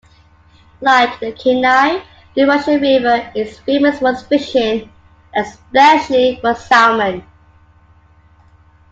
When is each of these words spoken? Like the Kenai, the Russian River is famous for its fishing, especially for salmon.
Like 0.81 1.19
the 1.19 1.31
Kenai, 1.31 2.01
the 2.35 2.45
Russian 2.47 2.81
River 2.81 3.29
is 3.35 3.59
famous 3.59 3.99
for 3.99 4.09
its 4.13 4.23
fishing, 4.23 4.91
especially 5.35 6.39
for 6.41 6.55
salmon. 6.55 7.23